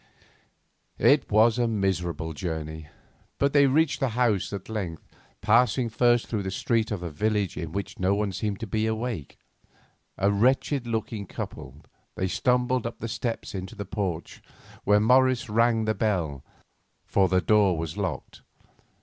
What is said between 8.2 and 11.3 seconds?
seemed to be awake. A wretched looking